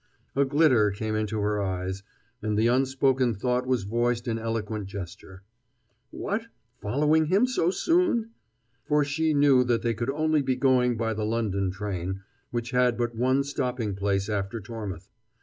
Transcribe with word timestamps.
A 0.35 0.45
glitter 0.45 0.89
came 0.89 1.13
into 1.13 1.41
her 1.41 1.61
eyes, 1.61 2.01
and 2.41 2.57
the 2.57 2.65
unspoken 2.65 3.35
thought 3.35 3.67
was 3.67 3.83
voiced 3.83 4.27
in 4.27 4.39
eloquent 4.39 4.87
gesture: 4.87 5.43
"What, 6.09 6.47
following 6.81 7.25
him 7.27 7.45
so 7.45 7.69
soon?" 7.69 8.31
for 8.83 9.03
she 9.05 9.35
knew 9.35 9.63
that 9.65 9.83
they 9.83 9.93
could 9.93 10.09
only 10.09 10.41
be 10.41 10.55
going 10.55 10.97
by 10.97 11.13
the 11.13 11.23
London 11.23 11.69
train, 11.69 12.21
which 12.49 12.71
had 12.71 12.97
but 12.97 13.13
one 13.13 13.43
stopping 13.43 13.93
place 13.93 14.27
after 14.27 14.59
Tormouth. 14.59 15.07